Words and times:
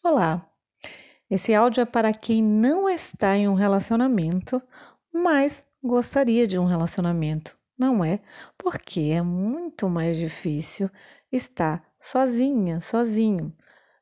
Olá! 0.00 0.48
Esse 1.28 1.52
áudio 1.52 1.80
é 1.80 1.84
para 1.84 2.12
quem 2.12 2.40
não 2.40 2.88
está 2.88 3.36
em 3.36 3.48
um 3.48 3.54
relacionamento, 3.54 4.62
mas 5.12 5.66
gostaria 5.82 6.46
de 6.46 6.56
um 6.56 6.64
relacionamento, 6.64 7.58
não 7.76 8.04
é? 8.04 8.20
Porque 8.56 9.10
é 9.12 9.20
muito 9.22 9.88
mais 9.88 10.16
difícil 10.16 10.88
estar 11.32 11.84
sozinha, 12.00 12.80
sozinho. 12.80 13.52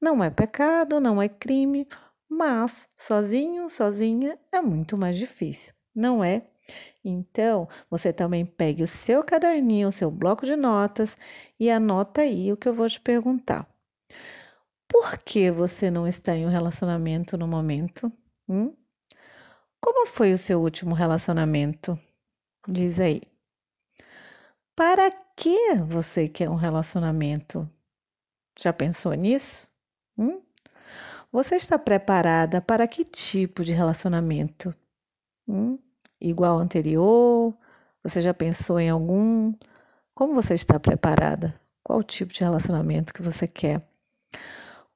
Não 0.00 0.24
é 0.24 0.30
pecado, 0.30 0.98
não 0.98 1.20
é 1.20 1.28
crime, 1.28 1.86
mas 2.28 2.88
sozinho, 2.96 3.68
sozinha 3.68 4.38
é 4.50 4.62
muito 4.62 4.96
mais 4.96 5.16
difícil, 5.16 5.74
não 5.94 6.24
é? 6.24 6.46
Então, 7.04 7.68
você 7.90 8.14
também 8.14 8.46
pegue 8.46 8.82
o 8.82 8.88
seu 8.88 9.22
caderninho, 9.22 9.88
o 9.88 9.92
seu 9.92 10.10
bloco 10.10 10.46
de 10.46 10.56
notas 10.56 11.18
e 11.60 11.70
anota 11.70 12.22
aí 12.22 12.50
o 12.50 12.56
que 12.56 12.68
eu 12.68 12.74
vou 12.74 12.88
te 12.88 12.98
perguntar. 13.00 13.68
Por 14.92 15.16
que 15.16 15.50
você 15.50 15.90
não 15.90 16.06
está 16.06 16.36
em 16.36 16.44
um 16.44 16.50
relacionamento 16.50 17.38
no 17.38 17.48
momento? 17.48 18.12
Hum? 18.46 18.76
Como 19.80 20.06
foi 20.06 20.32
o 20.32 20.38
seu 20.38 20.60
último 20.60 20.94
relacionamento? 20.94 21.98
Diz 22.68 23.00
aí. 23.00 23.22
Para 24.76 25.10
que 25.34 25.76
você 25.86 26.28
quer 26.28 26.50
um 26.50 26.56
relacionamento? 26.56 27.66
Já 28.60 28.70
pensou 28.70 29.14
nisso? 29.14 29.66
Hum? 30.18 30.42
Você 31.32 31.56
está 31.56 31.78
preparada 31.78 32.60
para 32.60 32.86
que 32.86 33.02
tipo 33.02 33.64
de 33.64 33.72
relacionamento? 33.72 34.74
Hum? 35.48 35.78
Igual 36.20 36.56
ao 36.56 36.60
anterior? 36.60 37.56
Você 38.04 38.20
já 38.20 38.34
pensou 38.34 38.78
em 38.78 38.90
algum? 38.90 39.54
Como 40.14 40.34
você 40.34 40.52
está 40.52 40.78
preparada? 40.78 41.58
Qual 41.82 42.02
tipo 42.02 42.30
de 42.34 42.40
relacionamento 42.40 43.14
que 43.14 43.22
você 43.22 43.48
quer? 43.48 43.82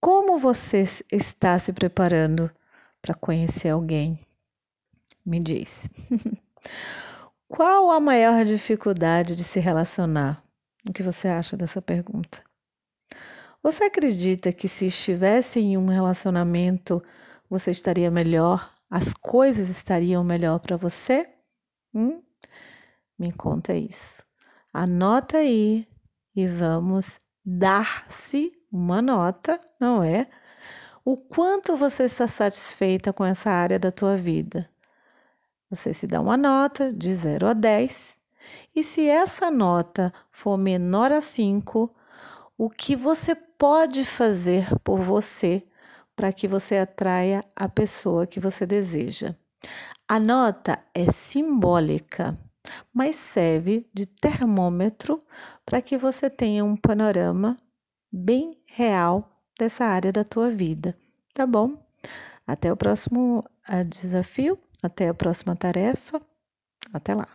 Como 0.00 0.38
você 0.38 0.84
está 1.10 1.58
se 1.58 1.72
preparando 1.72 2.50
para 3.02 3.14
conhecer 3.14 3.70
alguém? 3.70 4.24
Me 5.26 5.40
diz. 5.40 5.88
Qual 7.48 7.90
a 7.90 7.98
maior 7.98 8.44
dificuldade 8.44 9.34
de 9.34 9.42
se 9.42 9.58
relacionar? 9.58 10.44
O 10.88 10.92
que 10.92 11.02
você 11.02 11.26
acha 11.26 11.56
dessa 11.56 11.82
pergunta? 11.82 12.42
Você 13.62 13.84
acredita 13.84 14.52
que 14.52 14.68
se 14.68 14.86
estivesse 14.86 15.58
em 15.58 15.76
um 15.76 15.86
relacionamento 15.86 17.02
você 17.50 17.70
estaria 17.70 18.10
melhor? 18.10 18.72
As 18.88 19.12
coisas 19.14 19.68
estariam 19.68 20.22
melhor 20.22 20.60
para 20.60 20.76
você? 20.76 21.28
Hum? 21.92 22.22
Me 23.18 23.32
conta 23.32 23.74
isso. 23.74 24.22
Anota 24.72 25.38
aí 25.38 25.88
e 26.36 26.46
vamos 26.46 27.20
dar-se 27.44 28.57
uma 28.70 29.00
nota, 29.00 29.60
não 29.80 30.02
é? 30.02 30.28
O 31.04 31.16
quanto 31.16 31.76
você 31.76 32.04
está 32.04 32.26
satisfeita 32.26 33.12
com 33.12 33.24
essa 33.24 33.50
área 33.50 33.78
da 33.78 33.90
tua 33.90 34.16
vida? 34.16 34.68
Você 35.70 35.92
se 35.92 36.06
dá 36.06 36.20
uma 36.20 36.36
nota 36.36 36.92
de 36.92 37.14
0 37.14 37.48
a 37.48 37.52
10, 37.52 38.18
e 38.74 38.82
se 38.82 39.06
essa 39.06 39.50
nota 39.50 40.12
for 40.30 40.56
menor 40.56 41.12
a 41.12 41.20
5, 41.20 41.94
o 42.56 42.70
que 42.70 42.96
você 42.96 43.34
pode 43.34 44.04
fazer 44.04 44.68
por 44.82 45.00
você 45.00 45.62
para 46.16 46.32
que 46.32 46.48
você 46.48 46.78
atraia 46.78 47.44
a 47.54 47.68
pessoa 47.68 48.26
que 48.26 48.40
você 48.40 48.66
deseja? 48.66 49.34
A 50.06 50.18
nota 50.18 50.78
é 50.94 51.10
simbólica, 51.10 52.38
mas 52.92 53.16
serve 53.16 53.86
de 53.92 54.06
termômetro 54.06 55.22
para 55.64 55.82
que 55.82 55.96
você 55.96 56.30
tenha 56.30 56.64
um 56.64 56.76
panorama 56.76 57.56
bem 58.10 58.50
real 58.66 59.28
dessa 59.58 59.84
área 59.84 60.12
da 60.12 60.24
tua 60.24 60.50
vida, 60.50 60.96
tá 61.34 61.46
bom? 61.46 61.76
Até 62.46 62.72
o 62.72 62.76
próximo 62.76 63.44
uh, 63.68 63.84
desafio, 63.84 64.58
até 64.82 65.08
a 65.08 65.14
próxima 65.14 65.54
tarefa. 65.54 66.20
Até 66.92 67.14
lá. 67.14 67.28